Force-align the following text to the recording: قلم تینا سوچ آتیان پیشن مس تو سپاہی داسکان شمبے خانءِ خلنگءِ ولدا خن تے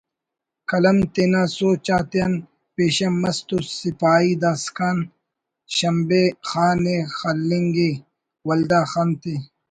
قلم 0.69 0.97
تینا 1.13 1.43
سوچ 1.57 1.85
آتیان 1.99 2.33
پیشن 2.75 3.13
مس 3.21 3.37
تو 3.47 3.57
سپاہی 3.79 4.33
داسکان 4.41 4.97
شمبے 5.75 6.23
خانءِ 6.47 6.97
خلنگءِ 7.17 7.91
ولدا 8.47 8.81
خن 8.91 9.09
تے 9.21 9.35